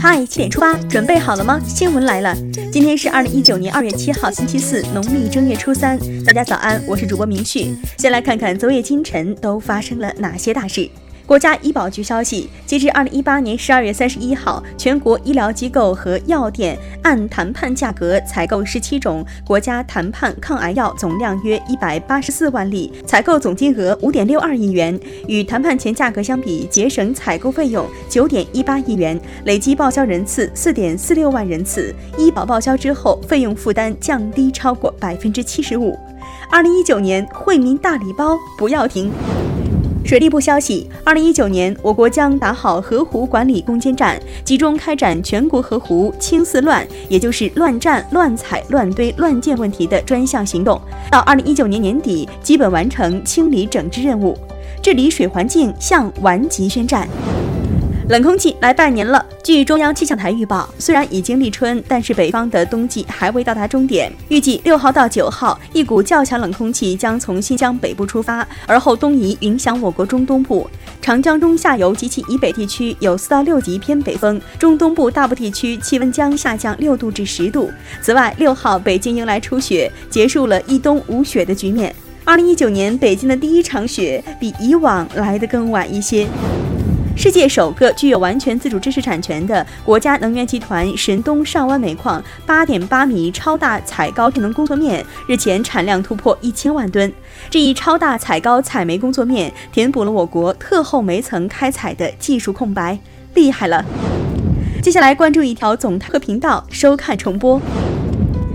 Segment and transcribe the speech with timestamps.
[0.00, 1.60] 嗨，七点出发，准备好了吗？
[1.66, 2.34] 新闻来了，
[2.72, 5.98] 今天是二零一九年二月七号，星期四，农历正月初三。
[6.24, 7.74] 大家早安，我是主播明旭。
[7.98, 10.88] 先来看看昨夜今晨都发生了哪些大事。
[11.26, 35.98] 国家医保局消息，截至二零一八年十二月三十一号，全国医疗机构和药店按谈判价格采购十七种国家谈判抗癌药，总量约一百八十四万例，采购总金额五点六二亿元，与谈判前价格相比，节省采购费用九点一八亿元，累计报销人次四点四六万人次，医保报销之后费用负担降低超过百分之七十五。
[36.50, 39.10] 二零一九年惠民大礼包不要停。
[40.04, 50.78] 水利部消息，二零一九年，我国将打好河湖管理攻坚战，集中开展全国河湖清四乱，也就是乱占、乱采、乱堆、乱建问题的专项行动。
[51.10, 54.36] 到二零一九年年底，基本完成清理整治任务，
[54.82, 57.08] 治理水环境向顽疾宣战。
[58.06, 59.24] 冷空气来拜年了。
[59.42, 64.12] 据中央气象台预报，虽然已经立春，但是北方的冬季还未到达终点。
[64.28, 70.68] 预计六号到九号，一股较强冷空气将从新疆北部出发，而后东移，影响我国中东部。
[71.00, 77.70] 长江中下游及其以北地区有四到六级偏北风，中东部大部地区气温将下降六度至十度。
[78.02, 81.94] 此外，六号北京迎来初雪，结束了一冬无雪的局面。
[82.22, 86.26] 二零一九年北京的第一场雪比以往来得更晚一些。
[87.16, 97.10] 世界首个具有完全自主知识产权的国家能源集团神东上湾煤矿八点八米超大采高智能工作面日前产量突破一千万吨。
[97.48, 102.98] 这一超大采高采煤工作面填补了我国特厚煤层开采的技术空白，
[103.34, 103.84] 厉害了！
[104.82, 107.60] 接下来关注一条总台和频道收看重播。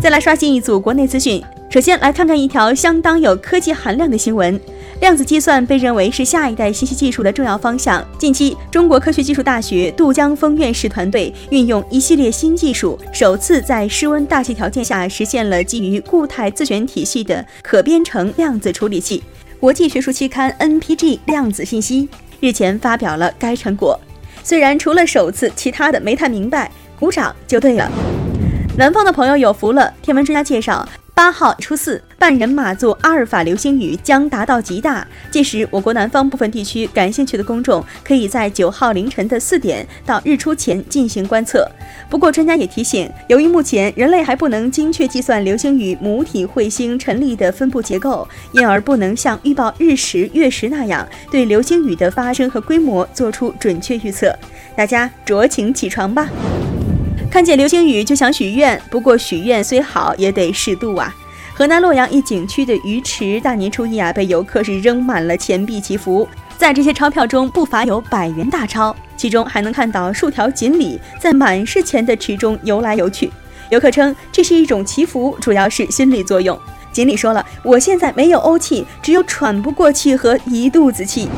[0.02, 1.42] 再来刷新一组国内资讯。
[1.70, 4.60] 首先来看看一条相当有科技含量的新闻。
[5.02, 8.06] 量子计算被认为是下一代信息技术的重要方向。
[8.18, 19.24] 近期，中国科学技术大学杜江峰院士团队运用一系列新技术，首次在室温大气条件下实现了基于固态自旋体系的可编程量子处理器。
[19.58, 22.08] 国际学术期刊 NPG 量子信息
[22.42, 23.98] 日前发表了该成果。
[24.44, 27.90] 虽然除了首次，其他的没太明白，鼓掌就对了。
[28.78, 30.88] 南方的朋友有福了，天文专家介绍。
[31.20, 41.70] 八号初四，半人马座阿尔法流星雨将达到极大，届时我国南方部分地区感兴趣的公众可以在九号凌晨的四点到日出前进行观测。
[42.10, 54.34] 不过，专家也提醒，由于目前人类还不能精确计算流星雨母体彗星尘粒的分布结构，因而不能像预报日食、月食那样对流星雨的发生和规模做出准确预测。
[54.74, 56.30] 大家酌情起床吧。
[57.30, 61.16] 看见流星雨就想许愿，不过许愿虽好也得适度啊。
[61.54, 73.32] 河南洛阳一景区的鱼池，大年初一啊被游客是扔满了钱币祈福，在这些钞票中不乏有百元大钞，其中还能看到数条锦鲤在满是钱的池中游来游去。
[73.70, 76.58] 游客称这是一种祈福，主要是心理作用。
[76.92, 81.30] 锦鲤说了：“我现在没有怄气，只有喘不过气和一肚子气。”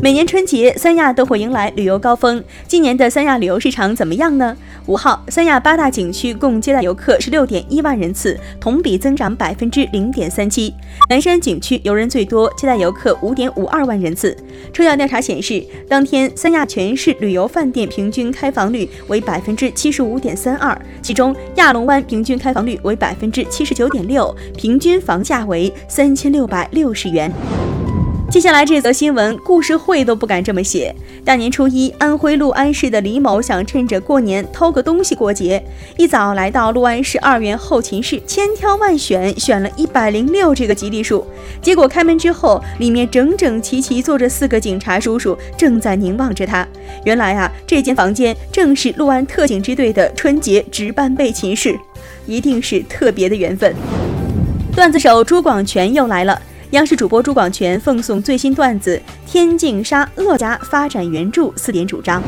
[0.00, 2.42] 每年春节，三亚都会迎来旅游高峰。
[2.68, 4.56] 今年的三亚旅游市场怎么样呢？
[4.86, 10.72] 五号，三亚八大景区共接待游客十六点一万人次，同比增长百分之零点三七。
[11.10, 14.36] 南山景区游人最多，接待游客五点五二万人次。
[14.72, 27.30] 抽样调查显示，当天三亚全市旅游饭店平均开房率为百分之七十五点三二，其中亚龙湾平均开房率为百分之七十九点六，平均房价为三千六百六十元。
[28.30, 30.94] 接下来这则新闻，故事会都不敢这么写。
[31.24, 35.64] 大年初一，安徽六安市的李某想趁着过年偷个东西过节，
[35.96, 41.26] 一早来到六安市二院后勤室，千挑万选，选了一百零六这个吉利数。
[41.62, 46.68] 结果开门之后，里面整整齐齐坐着四个警察叔叔，正在凝望着他。
[47.04, 51.74] 原来啊，这间房间正是六安特警支队的春节值班备勤室，
[52.26, 53.74] 一定是特别的缘分。
[54.76, 56.38] 段子手朱广权又来了。
[56.72, 62.20] 央视主播朱广权奉送最新段子《天净沙恶家发展援助四点主张》。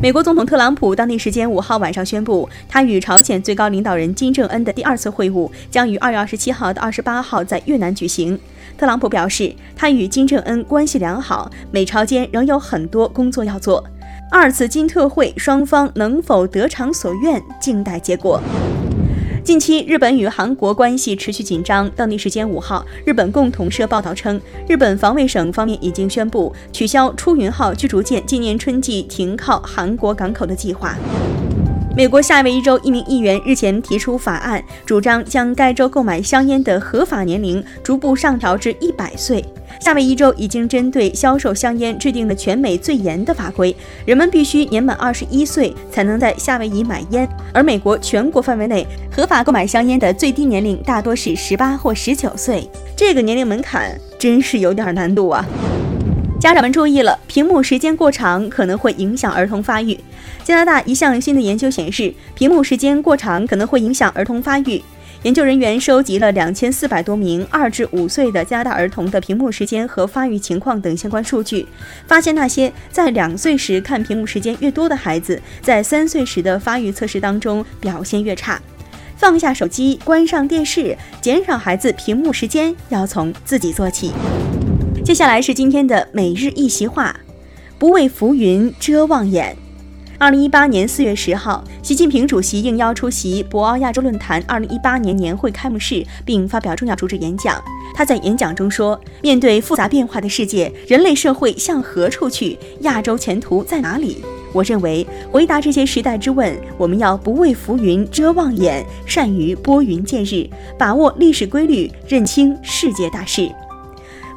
[0.00, 8.38] 美国总统特朗普当地时间五号晚上宣布，他与朝鲜最高领导人金正恩的第二次会晤将于二月二十七号到二十八号在越南举行。
[8.78, 13.84] 特朗普表示，他与金正恩关系良好，美朝间仍有很多工作要做。
[14.32, 18.40] 二次金特会双方能否得偿所愿，静待结果。
[19.42, 21.90] 近期，日本与韩国关系持续紧张。
[21.96, 24.38] 当地时间五号，日本共同社报道称，
[24.68, 30.94] 日本防卫省方面已经宣布取消出云号驱逐舰今年春季停靠韩国港口的计划。
[31.96, 39.42] 美国夏威夷州一名议员日前提出法案，主张将该州购买香烟的合法年龄逐步上调至一百岁。
[39.78, 43.74] 夏威夷州已经针对销售香烟制定了全美最严的法规，
[44.04, 47.28] 人们必须年满二十一岁才能在夏威夷买烟。
[47.52, 55.44] 而美国全国范围内合法购买香烟的最低年龄大多是十八或十九岁，这个年龄门槛真是有点难度啊！
[56.40, 59.98] 家长们注意了，屏幕时间过长可能会影响儿童发育。
[60.42, 64.82] 加拿大一项新的研究显示，屏幕时间过长可能会影响儿童发育。
[65.22, 71.66] 研究人员收集了两千四百多名二至五岁的加拿大儿童的屏幕时间和发育情况等相关数据，
[72.06, 78.58] 发现那些在两岁时看屏幕时间越多的孩子，在三岁时的发育测试当中表现越差。
[79.18, 84.12] 放下手机，关上电视，减少孩子屏幕时间，要从自己做起。
[85.04, 87.14] 接下来是今天的每日一席话：
[87.78, 89.54] 不为浮云遮望眼。
[90.20, 97.58] 二零一八年四月十号，习近平主席应邀出席博鳌亚洲论坛二零一八年年会开幕式，并发表重要主旨演讲。
[97.94, 102.58] 他在演讲中说：“面对复杂变化的世界，人类社会向何处去？
[102.80, 104.22] 亚洲前途在哪里？”
[104.52, 110.46] 我认为，回答这些时代之问，我们要不畏浮云遮望眼，善于拨云见日，
[110.76, 113.50] 把握历史规律，认清世界大势。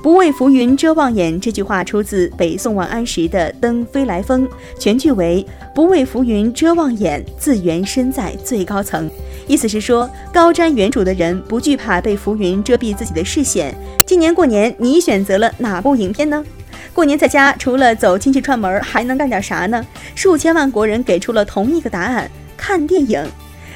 [0.04, 4.46] 不畏浮云遮望眼，这句话出自北宋王安石的《登飞来峰》，
[4.78, 9.10] 全句为“不畏浮云遮望眼，自缘身在最高层”。
[9.48, 13.74] 意思是说，高瞻远瞩的人不惧怕被浮云遮蔽自己的视线。
[14.06, 16.44] 今年过年，你选择了哪部影片呢？
[16.94, 19.82] 过年在家除了走亲戚串门，还能干点啥呢？
[20.16, 23.26] 数千万国人给出了同一个答案：看电影。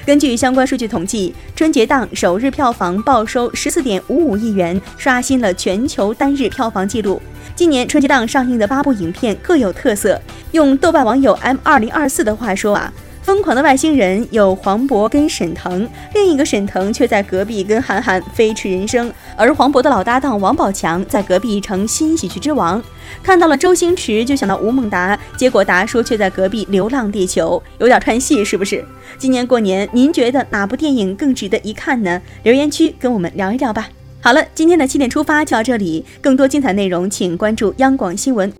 [0.08, 7.22] 根据相关数据统计，春节档首日票房报收十四点五五亿元，刷新了全球单日票房纪录。
[7.58, 10.18] 今年春节档上映的八部影片各有特色。
[10.54, 12.94] 用豆瓣网友 M 二零二四的话说啊。
[13.28, 22.82] 疯狂的外星人有黄渤跟沈腾，另一个沈腾却在隔壁跟韩寒飞驰人生，而黄渤的老搭档王宝强在隔壁成新喜剧之王。
[23.22, 28.82] 看到了周星驰就想到吴孟达，结果达叔却在隔壁流浪地球，有点串戏是不是？
[29.18, 32.22] 今年过年您觉得哪部电影更值得一看呢？
[32.44, 33.90] 留言区跟我们聊一聊吧。
[34.22, 38.54] 好了，今天的七点出发就到这里，更多精彩内容请关注央广新闻。